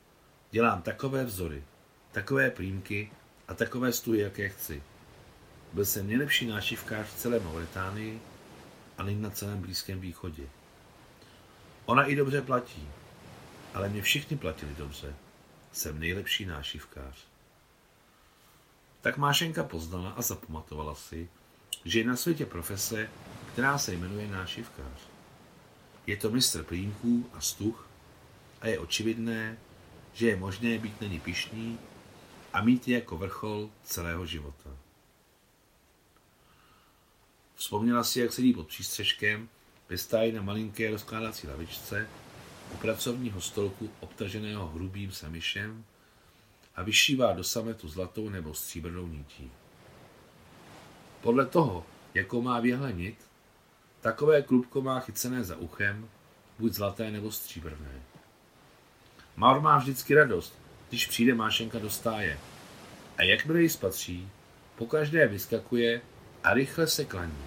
Dělám 0.51 0.83
takové 0.83 1.25
vzory, 1.25 1.65
takové 2.13 2.51
plímky 2.51 3.11
a 3.49 3.55
takové 3.55 3.93
stuhy, 3.93 4.21
jaké 4.21 4.49
chci. 4.49 4.83
Byl 5.73 5.85
jsem 5.85 6.07
nejlepší 6.07 6.47
nášivkář 6.47 7.07
v 7.07 7.17
celé 7.17 7.41
Mauritánii 7.41 8.21
a 8.99 9.03
nyní 9.03 9.23
na 9.23 9.31
celém 9.31 9.61
Blízkém 9.61 10.01
východě. 10.01 10.43
Ona 11.87 12.05
i 12.05 12.17
dobře 12.17 12.43
platí, 12.43 12.89
ale 13.75 13.89
mě 13.89 14.03
všichni 14.03 14.37
platili 14.37 14.75
dobře. 14.75 15.15
Jsem 15.73 16.01
nejlepší 16.01 16.45
nášivkář. 16.45 17.27
Tak 19.01 19.17
Mášenka 19.17 19.65
poznala 19.65 20.11
a 20.11 20.23
zapamatovala 20.23 20.95
si, 20.95 21.29
že 21.85 21.99
je 21.99 22.05
na 22.05 22.17
světě 22.17 22.47
profese, 22.47 23.09
která 23.53 23.79
se 23.79 23.93
jmenuje 23.93 24.29
nášivkář. 24.29 25.01
Je 26.07 26.17
to 26.17 26.31
mistr 26.31 26.65
plínků 26.65 27.31
a 27.33 27.41
stuch 27.41 27.90
a 28.61 28.67
je 28.67 28.79
očividné, 28.79 29.59
že 30.13 30.29
je 30.29 30.37
možné 30.37 30.79
být 30.79 31.01
není 31.01 31.21
pišný 31.21 31.79
a 32.53 32.63
mít 32.63 32.89
je 32.89 32.95
jako 32.95 33.17
vrchol 33.17 33.71
celého 33.85 34.27
života. 34.27 34.71
Vzpomněla 37.55 38.05
si, 38.05 38.21
jak 38.21 38.33
sedí 38.33 38.53
pod 38.53 38.69
přístřežkem, 38.69 39.49
vystájí 39.89 40.33
na 40.33 40.43
malinké 40.43 40.91
rozkládací 40.91 41.47
lavičce 41.47 42.09
u 42.75 42.77
pracovního 42.77 43.41
stolku 43.41 43.91
obtaženého 44.01 44.69
hrubým 44.69 45.13
samišem 45.13 45.85
a 46.77 46.83
vyšívá 46.83 47.33
do 47.33 47.45
sametu 47.45 47.89
zlatou 47.89 48.29
nebo 48.29 48.55
stříbrnou 48.55 49.07
nití. 49.07 49.51
Podle 51.21 51.47
toho, 51.47 51.87
jakou 52.15 52.43
má 52.43 52.61
věhle 52.61 52.93
nit, 52.93 53.17
takové 54.01 54.43
klubko 54.43 54.83
má 54.83 55.01
chycené 55.01 55.45
za 55.45 55.57
uchem, 55.57 56.09
buď 56.59 56.73
zlaté 56.73 57.11
nebo 57.11 57.33
stříbrné. 57.33 58.03
Maur 59.37 59.61
má 59.61 59.79
vždycky 59.79 60.15
radost, 60.15 60.59
když 60.89 61.07
přijde 61.07 61.35
Mášenka 61.35 61.79
do 61.79 61.91
stáje. 61.91 62.39
A 63.19 63.23
jakmile 63.23 63.63
ji 63.63 63.69
spatří, 63.69 64.29
pokaždé 64.77 65.27
vyskakuje 65.27 66.01
a 66.45 66.55
rychle 66.55 66.87
se 66.87 67.05
klaní. 67.05 67.45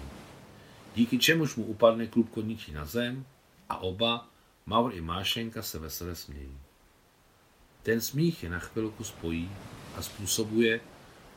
Díky 0.94 1.18
čemuž 1.18 1.56
mu 1.56 1.64
upadne 1.64 2.06
klubko 2.06 2.42
nití 2.42 2.72
na 2.72 2.84
zem 2.84 3.26
a 3.68 3.78
oba, 3.78 4.28
Maur 4.66 4.94
i 4.94 5.00
Mášenka, 5.00 5.62
se 5.62 5.78
veselé 5.78 6.14
smějí. 6.14 6.58
Ten 7.82 8.00
smích 8.00 8.42
je 8.42 8.50
na 8.50 8.58
chvilku 8.58 9.04
spojí 9.04 9.50
a 9.96 10.02
způsobuje, 10.02 10.80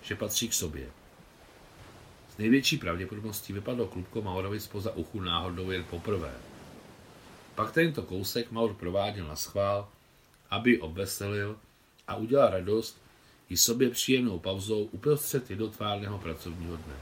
že 0.02 0.16
patří 0.16 0.50
k 0.50 0.54
sobě. 0.54 0.90
S 2.34 2.38
největší 2.38 2.78
pravděpodobností 2.78 3.54
vypadlo 3.54 3.88
klubko 3.88 4.22
Maurovi 4.22 4.60
spoza 4.60 4.96
uchu 4.96 5.22
náhodou 5.22 5.72
jen 5.72 5.84
poprvé. 5.84 6.32
Pak 7.56 7.72
tento 7.72 8.02
kousek 8.02 8.52
Maur 8.52 8.74
prováděl 8.74 9.28
na 9.28 9.36
schvál, 9.36 9.90
aby 10.50 10.80
obveselil 10.80 11.58
a 12.08 12.16
udělal 12.16 12.50
radost 12.50 13.02
i 13.50 13.58
sobě 13.58 13.90
příjemnou 13.90 14.40
pauzou 14.40 14.84
uprostřed 14.84 15.50
jednotvárného 15.50 16.18
pracovního 16.18 16.78
dne. 16.78 16.96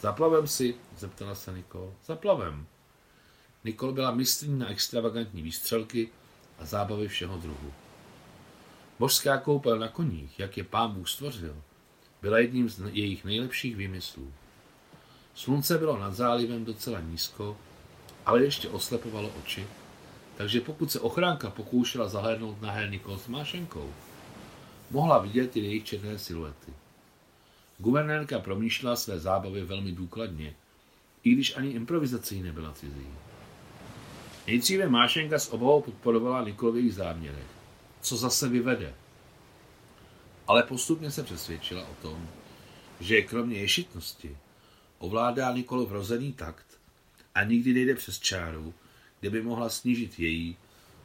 Zaplavem 0.00 0.46
si, 0.46 0.74
zeptala 0.98 1.34
se 1.34 1.52
Nikol. 1.52 1.94
Zaplavem. 2.06 2.66
Nikol 3.64 3.92
byla 3.92 4.10
mistrní 4.10 4.58
na 4.58 4.68
extravagantní 4.68 5.42
výstřelky 5.42 6.08
a 6.58 6.64
zábavy 6.64 7.08
všeho 7.08 7.38
druhu. 7.38 7.72
Božská 8.98 9.38
koupel 9.38 9.78
na 9.78 9.88
koních, 9.88 10.38
jak 10.38 10.56
je 10.56 10.64
pán 10.64 10.90
Bůh 10.90 11.08
stvořil, 11.08 11.62
byla 12.22 12.38
jedním 12.38 12.68
z 12.68 12.80
jejich 12.92 13.24
nejlepších 13.24 13.76
výmyslů. 13.76 14.32
Slunce 15.34 15.78
bylo 15.78 15.98
nad 15.98 16.14
zálivem 16.14 16.64
docela 16.64 17.00
nízko, 17.00 17.56
ale 18.26 18.44
ještě 18.44 18.68
oslepovalo 18.68 19.32
oči, 19.42 19.66
takže 20.42 20.60
pokud 20.60 20.92
se 20.92 21.00
ochránka 21.00 21.50
pokoušela 21.50 22.08
zahlédnout 22.08 22.62
na 22.62 22.86
Nikol 22.86 23.18
s 23.18 23.28
Mášenkou, 23.28 23.92
mohla 24.90 25.18
vidět 25.18 25.56
i 25.56 25.60
jejich 25.60 25.84
černé 25.84 26.18
siluety. 26.18 26.72
Guvernérka 27.78 28.38
promýšlela 28.38 28.96
své 28.96 29.18
zábavy 29.18 29.64
velmi 29.64 29.92
důkladně, 29.92 30.54
i 31.24 31.32
když 31.32 31.56
ani 31.56 31.70
improvizace 31.70 32.34
nebyla 32.34 32.72
cizí. 32.72 33.06
Nejdříve 34.46 34.88
Mášenka 34.88 35.38
s 35.38 35.52
obavou 35.52 35.82
podporovala 35.82 36.44
Nikolových 36.44 36.94
záměrech, 36.94 37.46
co 38.00 38.16
zase 38.16 38.48
vyvede. 38.48 38.94
Ale 40.46 40.62
postupně 40.62 41.10
se 41.10 41.22
přesvědčila 41.22 41.82
o 41.82 41.94
tom, 42.02 42.28
že 43.00 43.22
kromě 43.22 43.58
ješitnosti 43.58 44.36
ovládá 44.98 45.52
Nikolov 45.52 45.90
rozený 45.90 46.32
takt 46.32 46.66
a 47.34 47.44
nikdy 47.44 47.74
nejde 47.74 47.94
přes 47.94 48.18
čáru, 48.18 48.74
kde 49.22 49.30
by 49.30 49.42
mohla 49.42 49.68
snížit 49.68 50.18
její 50.18 50.56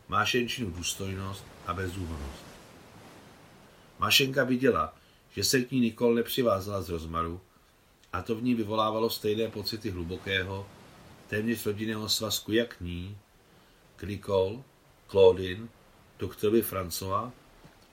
Mášenčinu 0.08 0.72
důstojnost 0.72 1.46
a 1.68 1.74
bezúhonost. 1.74 2.46
Mášenka 4.00 4.44
viděla, 4.44 4.96
že 5.32 5.44
se 5.44 5.62
k 5.62 5.72
ní 5.72 5.80
Nikol 5.80 6.16
nepřivázala 6.16 6.82
z 6.82 6.90
rozmaru 6.90 7.42
a 8.14 8.22
to 8.22 8.36
v 8.36 8.44
ní 8.44 8.56
vyvolávalo 8.56 9.10
stejné 9.10 9.48
pocity 9.48 9.90
hlubokého, 9.90 10.68
téměř 11.28 11.66
rodinného 11.66 12.10
svazku 12.10 12.52
jak 12.52 12.82
ní, 12.82 13.18
k 13.96 14.04
Nicole, 14.04 14.64
Claudine, 15.12 15.68
doktorovi 16.20 16.62
Francois 16.62 17.34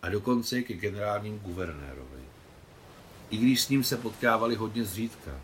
a 0.02 0.08
dokonce 0.08 0.62
ke 0.62 0.74
generálním 0.74 1.38
guvernérovi. 1.38 2.24
i 3.30 3.36
když 3.36 3.62
s 3.62 3.68
ním 3.68 3.84
se 3.84 3.96
potkávali 3.96 4.54
hodně 4.54 4.84
zřídka. 4.84 5.40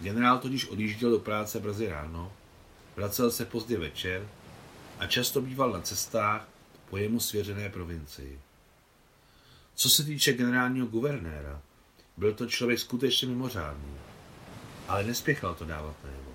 Generál 0.00 0.38
totiž 0.38 0.68
odjížděl 0.68 1.10
do 1.10 1.18
práce 1.18 1.60
brzy 1.60 1.88
ráno, 1.88 2.32
vracel 2.96 3.30
se 3.30 3.44
pozdě 3.44 3.78
večer 3.78 4.28
a 4.98 5.06
často 5.06 5.40
býval 5.40 5.72
na 5.72 5.80
cestách 5.80 6.48
po 6.90 6.96
jemu 6.96 7.20
svěřené 7.20 7.68
provincii. 7.68 8.40
Co 9.74 9.90
se 9.90 10.04
týče 10.04 10.32
generálního 10.32 10.86
guvernéra, 10.86 11.62
byl 12.16 12.34
to 12.34 12.46
člověk 12.46 12.78
skutečně 12.78 13.28
mimořádný, 13.28 13.94
ale 14.88 15.04
nespěchal 15.04 15.54
to 15.54 15.64
dávat 15.64 15.96
najevo. 16.04 16.32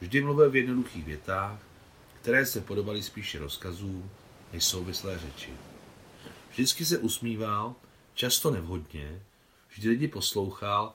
Vždy 0.00 0.20
mluvil 0.20 0.50
v 0.50 0.56
jednoduchých 0.56 1.04
větách, 1.04 1.58
které 2.20 2.46
se 2.46 2.60
podobaly 2.60 3.02
spíše 3.02 3.38
rozkazům 3.38 4.10
než 4.52 4.64
souvislé 4.64 5.18
řeči. 5.18 5.50
Vždycky 6.50 6.84
se 6.84 6.98
usmíval, 6.98 7.74
často 8.14 8.50
nevhodně, 8.50 9.22
vždy 9.68 9.88
lidi 9.88 10.08
poslouchal 10.08 10.94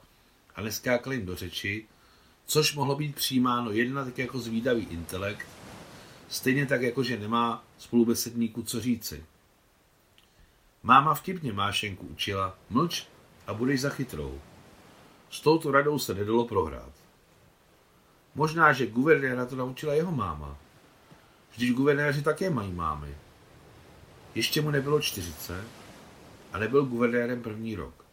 a 0.56 0.62
neskákal 0.62 1.14
jim 1.14 1.26
do 1.26 1.36
řeči, 1.36 1.88
což 2.48 2.76
mohlo 2.76 2.96
být 2.96 3.16
přijímáno 3.16 3.72
jedna 3.72 4.06
tak 4.06 4.18
jako 4.18 4.40
zvídavý 4.40 4.84
intelekt, 4.84 5.48
stejně 6.30 6.66
tak 6.66 6.82
jako, 6.82 7.04
že 7.04 7.20
nemá 7.20 7.64
spolubesedníku 7.78 8.64
co 8.64 8.82
říci. 8.82 9.26
Máma 10.84 11.14
vtipně 11.14 11.54
Mášenku 11.54 12.08
učila, 12.08 12.58
mlč 12.70 13.06
a 13.48 13.54
budeš 13.54 13.82
za 13.82 13.90
chytrou. 13.90 14.42
S 15.30 15.42
touto 15.42 15.72
radou 15.72 16.00
se 16.00 16.14
nedalo 16.14 16.48
prohrát. 16.48 16.92
Možná, 18.36 18.74
že 18.74 18.88
guvernéra 18.88 19.46
to 19.46 19.56
naučila 19.56 19.94
jeho 19.94 20.12
máma. 20.12 20.58
Vždyť 21.52 21.74
guvernéři 21.74 22.22
také 22.22 22.50
mají 22.50 22.72
mámy. 22.72 23.16
Ještě 24.36 24.62
mu 24.62 24.72
nebylo 24.72 25.02
40 25.02 25.64
a 26.54 26.60
nebyl 26.60 26.86
guvernérem 26.86 27.42
první 27.42 27.76
rok. 27.76 28.06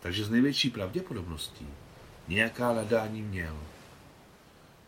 Takže 0.00 0.24
z 0.24 0.30
největší 0.30 0.70
pravděpodobností 0.70 1.68
nějaká 2.28 2.72
nadání 2.72 3.22
měl. 3.22 3.58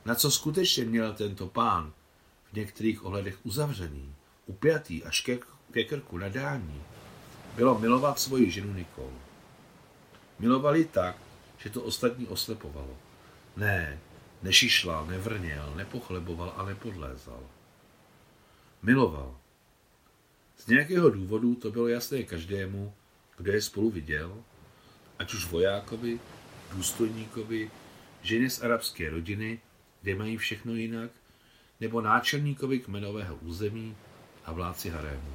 Na 0.05 0.15
co 0.15 0.31
skutečně 0.31 0.85
měl 0.85 1.15
tento 1.15 1.47
pán, 1.47 1.93
v 2.53 2.57
některých 2.57 3.05
ohledech 3.05 3.39
uzavřený, 3.47 4.15
upjatý 4.47 5.05
až 5.05 5.21
ke, 5.21 5.39
ke 5.71 5.85
krku 5.85 6.19
nadání, 6.19 6.83
bylo 7.57 7.79
milovat 7.79 8.19
svoji 8.19 8.51
ženu 8.51 8.75
Nikol. 8.75 9.11
Milovali 10.39 10.85
tak, 10.85 11.17
že 11.59 11.71
to 11.71 11.83
ostatní 11.83 12.27
oslepovalo. 12.27 12.97
Ne, 13.57 14.01
nešišlal, 14.43 15.07
nevrněl, 15.07 15.73
nepochleboval 15.77 16.55
a 16.57 16.65
nepodlézal. 16.65 17.41
Miloval. 18.83 19.37
Z 20.57 20.67
nějakého 20.67 21.11
důvodu 21.11 21.55
to 21.55 21.71
bylo 21.71 21.89
jasné 21.89 22.23
každému, 22.23 22.95
kdo 23.37 23.53
je 23.53 23.63
spolu 23.63 23.91
viděl, 23.91 24.37
ať 25.19 25.35
už 25.35 25.47
vojákovi, 25.51 26.21
důstojníkovi, 26.77 27.71
ženě 28.23 28.51
z 28.51 28.63
arabské 28.63 29.11
rodiny, 29.11 29.61
kde 30.03 30.15
mají 30.15 30.37
všechno 30.37 30.75
jinak, 30.75 31.11
nebo 31.81 32.01
náčelníkovi 32.01 32.79
kmenového 32.79 33.37
území 33.37 33.97
a 34.45 34.53
vládci 34.53 34.91
harému. 34.91 35.33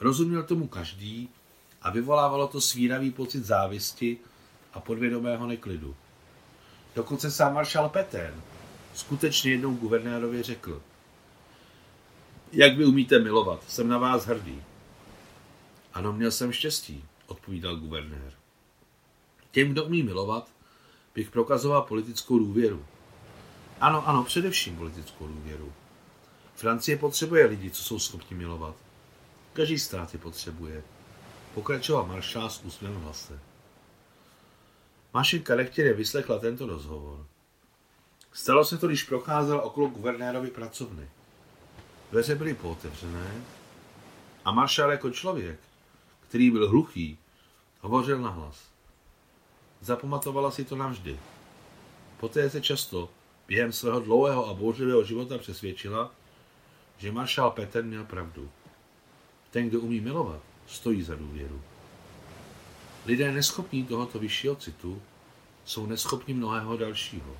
Rozuměl 0.00 0.42
tomu 0.42 0.66
každý 0.66 1.28
a 1.82 1.90
vyvolávalo 1.90 2.48
to 2.48 2.60
svíravý 2.60 3.10
pocit 3.10 3.44
závisti 3.44 4.18
a 4.72 4.80
podvědomého 4.80 5.46
neklidu. 5.46 5.96
Dokonce 6.96 7.30
sám 7.30 7.54
maršal 7.54 7.88
Petén 7.88 8.42
skutečně 8.94 9.50
jednou 9.50 9.74
guvernérovi 9.74 10.42
řekl, 10.42 10.82
jak 12.52 12.76
vy 12.76 12.84
umíte 12.84 13.18
milovat, 13.18 13.70
jsem 13.70 13.88
na 13.88 13.98
vás 13.98 14.26
hrdý. 14.26 14.62
Ano, 15.94 16.12
měl 16.12 16.30
jsem 16.30 16.52
štěstí, 16.52 17.04
odpovídal 17.26 17.76
guvernér. 17.76 18.41
Těm, 19.52 19.72
kdo 19.72 19.84
umí 19.84 20.02
milovat, 20.02 20.50
bych 21.14 21.30
prokazoval 21.30 21.82
politickou 21.82 22.38
důvěru. 22.38 22.84
Ano, 23.80 24.08
ano, 24.08 24.24
především 24.24 24.76
politickou 24.76 25.26
důvěru. 25.26 25.72
Francie 26.54 26.96
potřebuje 26.96 27.46
lidi, 27.46 27.70
co 27.70 27.82
jsou 27.82 27.98
schopni 27.98 28.36
milovat. 28.36 28.76
Každý 29.52 29.78
stát 29.78 30.12
je 30.12 30.18
potřebuje. 30.18 30.82
Pokračoval 31.54 32.06
maršál 32.06 32.50
s 32.50 32.64
úsměvem 32.64 32.98
v 32.98 33.02
hlase. 33.02 33.40
Mašinka 35.14 35.56
nechtěně 35.56 35.92
vyslechla 35.92 36.38
tento 36.38 36.66
rozhovor. 36.66 37.26
Stalo 38.32 38.64
se 38.64 38.78
to, 38.78 38.86
když 38.86 39.02
procházel 39.02 39.60
okolo 39.64 39.88
guvernérovy 39.88 40.50
pracovny. 40.50 41.08
Dveře 42.10 42.34
byly 42.34 42.54
pootevřené 42.54 43.44
a 44.44 44.52
maršál 44.52 44.90
jako 44.90 45.10
člověk, 45.10 45.60
který 46.28 46.50
byl 46.50 46.68
hluchý, 46.68 47.18
hovořil 47.80 48.18
na 48.18 48.30
hlas. 48.30 48.71
Zapamatovala 49.82 50.50
si 50.50 50.64
to 50.64 50.76
navždy. 50.76 51.18
Poté 52.20 52.50
se 52.50 52.60
často 52.60 53.10
během 53.48 53.72
svého 53.72 54.00
dlouhého 54.00 54.48
a 54.48 54.54
bouřlivého 54.54 55.04
života 55.04 55.38
přesvědčila, 55.38 56.14
že 56.98 57.12
maršál 57.12 57.50
Petr 57.50 57.84
měl 57.84 58.04
pravdu. 58.04 58.50
Ten, 59.50 59.68
kdo 59.68 59.80
umí 59.80 60.00
milovat, 60.00 60.40
stojí 60.66 61.02
za 61.02 61.14
důvěru. 61.14 61.62
Lidé 63.06 63.32
neschopní 63.32 63.86
tohoto 63.86 64.18
vyššího 64.18 64.56
citu 64.56 65.02
jsou 65.64 65.86
neschopni 65.86 66.34
mnohého 66.34 66.76
dalšího. 66.76 67.36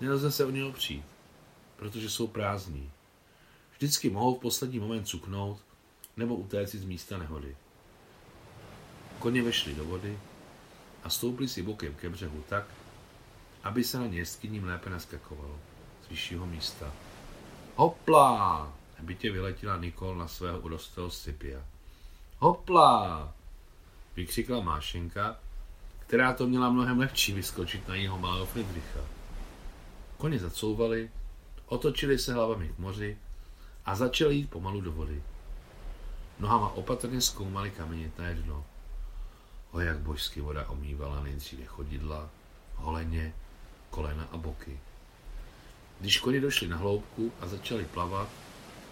Nelze 0.00 0.32
se 0.32 0.44
o 0.44 0.50
ně 0.50 0.64
opřít, 0.64 1.04
protože 1.76 2.10
jsou 2.10 2.26
prázdní. 2.26 2.90
Vždycky 3.72 4.10
mohou 4.10 4.34
v 4.34 4.40
poslední 4.40 4.78
moment 4.78 5.04
cuknout 5.04 5.60
nebo 6.16 6.36
utéct 6.36 6.74
z 6.74 6.84
místa 6.84 7.18
nehody. 7.18 7.56
Koně 9.18 9.42
vešli 9.42 9.74
do 9.74 9.84
vody 9.84 10.18
a 11.04 11.10
stoupli 11.10 11.48
si 11.48 11.62
bokem 11.62 11.94
ke 11.94 12.08
břehu 12.08 12.44
tak, 12.48 12.64
aby 13.62 13.84
se 13.84 13.98
na 13.98 14.06
ně 14.06 14.18
jeskyním 14.18 14.64
lépe 14.64 14.90
naskakovalo 14.90 15.56
z 16.06 16.08
vyššího 16.08 16.46
místa. 16.46 16.92
Hopla! 17.76 18.72
Bytě 19.00 19.30
vyletěla 19.30 19.76
Nikol 19.76 20.16
na 20.16 20.28
svého 20.28 20.58
urostlého 20.58 21.10
Scipia. 21.10 21.60
Hopla! 22.38 23.32
Vykřikla 24.16 24.60
Mášenka, 24.60 25.36
která 25.98 26.32
to 26.32 26.46
měla 26.46 26.70
mnohem 26.70 26.98
lehčí 26.98 27.32
vyskočit 27.32 27.88
na 27.88 27.94
jeho 27.94 28.18
malého 28.18 28.46
Friedricha. 28.46 29.00
Koně 30.16 30.38
zacouvali, 30.38 31.10
otočili 31.66 32.18
se 32.18 32.34
hlavami 32.34 32.68
k 32.68 32.78
moři 32.78 33.18
a 33.84 33.94
začali 33.94 34.34
jít 34.34 34.50
pomalu 34.50 34.80
do 34.80 34.92
vody. 34.92 35.22
Nohama 36.38 36.68
opatrně 36.68 37.20
zkoumali 37.20 37.70
kamenitné 37.70 38.34
dno. 38.34 38.64
O 39.72 39.80
jak 39.80 39.98
božsky 39.98 40.40
voda 40.40 40.68
omývala 40.68 41.22
nejdříve 41.22 41.64
chodidla, 41.64 42.30
holeně, 42.76 43.34
kolena 43.90 44.28
a 44.32 44.36
boky. 44.36 44.80
Když 46.00 46.18
koně 46.18 46.40
došli 46.40 46.68
na 46.68 46.76
hloubku 46.76 47.32
a 47.40 47.46
začali 47.46 47.84
plavat, 47.84 48.28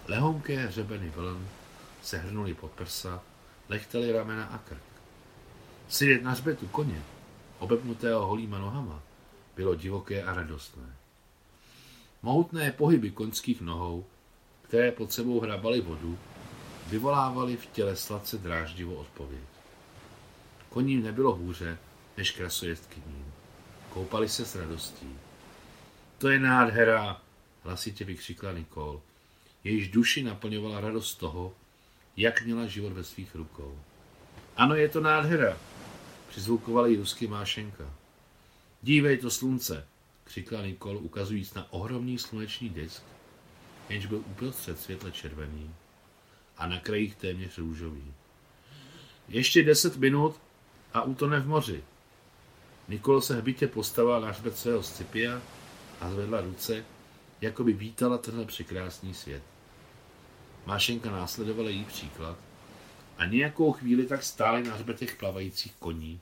lehonké 0.09 0.67
hřebeny 0.67 1.11
vln 1.11 1.49
se 2.03 2.19
hrnuli 2.19 2.55
pod 2.55 2.71
prsa, 2.71 3.23
lechtali 3.69 4.13
ramena 4.13 4.45
a 4.45 4.59
krk. 4.59 4.83
Sedět 5.89 6.23
na 6.23 6.31
hřbetu 6.31 6.67
koně, 6.67 7.03
obepnutého 7.59 8.27
holýma 8.27 8.59
nohama, 8.59 9.03
bylo 9.57 9.75
divoké 9.75 10.23
a 10.23 10.35
radostné. 10.35 10.97
Mohutné 12.23 12.73
pohyby 12.73 13.11
koňských 13.11 13.61
nohou, 13.61 14.05
které 14.63 14.93
pod 14.93 15.13
sebou 15.13 15.41
hrabaly 15.41 15.81
vodu, 15.81 16.19
vyvolávaly 16.87 17.57
v 17.57 17.67
těle 17.67 17.97
sladce 17.97 18.39
dráždivou 18.39 18.95
odpověď. 18.95 19.58
Koním 20.69 21.03
nebylo 21.03 21.35
hůře 21.35 21.79
než 22.17 22.31
krasojezdkyním. 22.31 23.33
Koupali 23.91 24.29
se 24.29 24.45
s 24.45 24.57
radostí. 24.57 25.19
To 26.19 26.29
je 26.29 26.39
nádhera, 26.39 27.21
hlasitě 27.63 28.05
vykřikla 28.05 28.53
Nikol. 28.53 29.01
Jejíž 29.65 29.89
duši 29.89 30.23
naplňovala 30.23 30.81
radost 30.81 31.15
toho, 31.15 31.55
jak 32.17 32.43
měla 32.43 32.67
život 32.67 32.93
ve 32.93 33.05
svých 33.05 33.35
rukou. 33.35 33.79
Ano, 34.57 34.75
je 34.75 34.89
to 34.89 35.01
nádhera, 35.01 35.59
přizvukoval 36.29 36.87
jí 36.87 36.97
rusky 36.97 37.27
Mášenka. 37.27 37.95
Dívej 38.83 39.19
to 39.19 39.31
slunce, 39.31 39.87
křikla 40.25 40.63
Nikol, 40.63 40.97
ukazujíc 40.97 41.55
na 41.55 41.73
ohromný 41.73 42.19
sluneční 42.19 42.69
disk, 42.69 43.03
jenž 43.89 44.07
byl 44.07 44.19
uprostřed 44.19 44.81
světle 44.81 45.13
červený 45.13 45.75
a 46.57 46.67
na 46.67 46.81
krajích 46.81 47.17
téměř 47.17 47.59
růžový. 47.59 48.15
Ještě 49.29 49.63
deset 49.63 49.97
minut 49.97 50.41
a 50.95 51.03
utone 51.03 51.41
v 51.41 51.47
moři. 51.47 51.85
Nikol 52.89 53.21
se 53.21 53.37
hbitě 53.37 53.67
postavila 53.67 54.21
na 54.21 54.29
hřbet 54.31 54.59
svého 54.59 54.83
Scipia 54.83 55.43
a 56.01 56.11
zvedla 56.11 56.41
ruce, 56.41 56.85
jako 57.41 57.65
by 57.65 57.73
vítala 57.73 58.19
tenhle 58.19 58.45
překrásný 58.45 59.15
svět. 59.15 59.43
Mášenka 60.67 61.11
následovala 61.11 61.71
její 61.71 61.85
příklad 61.85 62.37
a 63.19 63.25
nějakou 63.25 63.73
chvíli 63.73 64.07
tak 64.07 64.23
stály 64.23 64.63
na 64.63 64.75
hřbetech 64.75 65.17
plavajících 65.17 65.75
koní, 65.79 66.21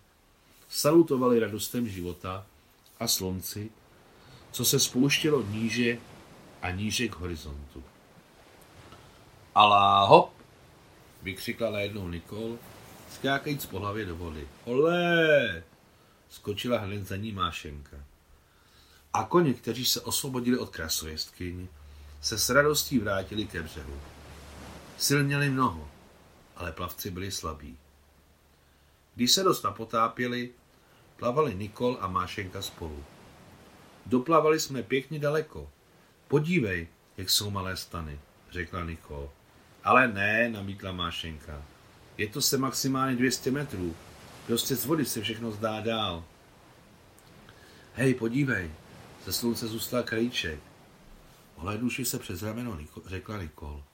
salutovali 0.69 1.39
radostem 1.39 1.89
života 1.89 2.47
a 3.01 3.09
slunci, 3.09 3.71
co 4.51 4.65
se 4.65 4.81
spouštělo 4.81 5.43
níže 5.43 5.99
a 6.63 6.71
níže 6.71 7.09
k 7.09 7.15
horizontu. 7.15 7.85
Alá 9.55 10.05
hop, 10.05 10.33
vykřikla 11.23 11.71
najednou 11.71 12.09
Nikol 12.09 12.59
skákajíc 13.17 13.67
po 13.67 13.79
hlavě 13.79 14.05
do 14.05 14.17
vody. 14.17 14.49
Olé! 14.65 15.63
Skočila 16.29 16.79
hned 16.79 17.07
za 17.07 17.17
ní 17.17 17.33
Mášenka. 17.33 17.97
A 19.13 19.25
koně, 19.25 19.55
kteří 19.55 19.85
se 19.85 20.01
osvobodili 20.01 20.59
od 20.59 20.71
krasojestkyň, 20.71 21.69
se 22.21 22.39
s 22.39 22.51
radostí 22.51 22.99
vrátili 22.99 23.47
ke 23.47 23.63
břehu. 23.63 24.01
Sil 25.05 25.21
měli 25.25 25.51
mnoho, 25.51 25.89
ale 26.57 26.73
plavci 26.73 27.11
byli 27.11 27.31
slabí. 27.31 27.79
Když 29.15 29.33
se 29.33 29.43
dost 29.43 29.63
napotápěli, 29.63 30.51
plavali 31.17 31.55
Nikol 31.55 31.99
a 32.01 32.07
Mášenka 32.09 32.63
spolu. 32.63 33.05
Doplavali 34.07 34.61
jsme 34.61 34.83
pěkně 34.83 35.19
daleko. 35.19 35.71
Podívej, 36.29 36.89
jak 37.17 37.31
jsou 37.31 37.51
malé 37.51 37.77
stany, 37.77 38.21
řekla 38.51 38.85
Nikol. 38.85 39.31
Ale 39.85 40.09
ne, 40.09 40.49
namítla 40.49 40.93
Mášenka. 40.93 41.63
Je 42.19 42.29
to 42.29 42.43
se 42.43 42.59
maximálně 42.59 43.17
200 43.17 43.51
metrů. 43.51 43.97
Prostě 44.47 44.77
z 44.77 44.87
vody 44.87 45.05
se 45.05 45.21
všechno 45.21 45.53
zdá 45.53 45.81
dál. 45.81 46.25
Hej, 47.95 48.15
podívej, 48.15 48.71
ze 49.25 49.33
slunce 49.33 49.67
zůstal 49.67 50.03
krajíček. 50.03 50.61
Ohlednuši 51.57 52.05
se 52.05 52.19
přes 52.19 52.43
rameno, 52.43 52.79
řekla 53.07 53.43
Nikol. 53.43 53.85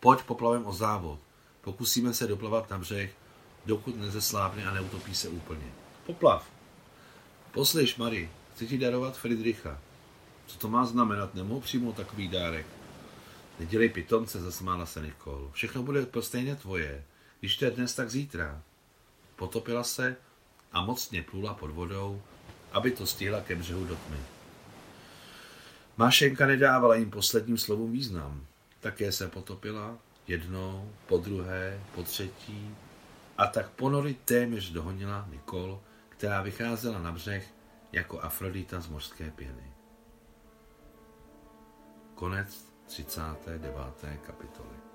Pojď 0.00 0.22
poplavem 0.22 0.66
o 0.66 0.72
závod. 0.72 1.18
Pokusíme 1.60 2.14
se 2.14 2.26
doplavat 2.26 2.70
na 2.70 2.78
břeh, 2.78 3.10
dokud 3.66 4.00
nezeslábne 4.00 4.66
a 4.66 4.74
neutopí 4.74 5.14
se 5.14 5.28
úplně. 5.28 5.72
Poplav. 6.06 6.50
Poslyš, 7.52 7.96
Mary, 7.96 8.30
chci 8.54 8.66
ti 8.66 8.78
darovat 8.78 9.16
Friedricha. 9.16 9.78
Co 10.46 10.58
to 10.58 10.68
má 10.68 10.84
znamenat? 10.84 11.34
Nemohu 11.34 11.60
přijmout 11.60 11.96
takový 11.96 12.28
dárek. 12.28 12.66
Nedělej 13.58 13.88
pitomce, 13.88 14.40
zasmála 14.40 14.86
se 14.86 15.02
Nikol. 15.02 15.50
Všechno 15.52 15.82
bude 15.82 16.06
stejně 16.20 16.56
tvoje. 16.56 17.04
Když 17.40 17.56
to 17.56 17.64
je 17.64 17.70
dnes, 17.70 17.94
tak 17.94 18.10
zítra. 18.10 18.62
Potopila 19.36 19.84
se 19.84 20.16
a 20.72 20.84
mocně 20.84 21.22
plula 21.22 21.54
pod 21.54 21.70
vodou, 21.70 22.22
aby 22.72 22.90
to 22.90 23.06
stihla 23.06 23.40
ke 23.40 23.54
břehu 23.54 23.84
do 23.84 23.96
tmy. 23.96 24.18
Mášenka 25.96 26.46
nedávala 26.46 26.94
jim 26.94 27.10
posledním 27.10 27.58
slovům 27.58 27.92
význam. 27.92 28.46
Také 28.80 29.12
se 29.12 29.28
potopila, 29.28 29.98
jednou, 30.26 30.92
po 31.06 31.18
druhé, 31.18 31.80
po 31.94 32.02
třetí, 32.02 32.76
a 33.38 33.46
tak 33.46 33.70
ponory 33.70 34.14
téměř 34.14 34.70
dohonila 34.70 35.28
Nikol, 35.30 35.80
která 36.08 36.42
vycházela 36.42 36.98
na 36.98 37.12
břeh 37.12 37.54
jako 37.92 38.20
Afrodita 38.20 38.80
z 38.80 38.88
mořské 38.88 39.30
pěny. 39.30 39.72
Konec 42.14 42.66
39. 42.86 43.74
kapitoly. 44.26 44.89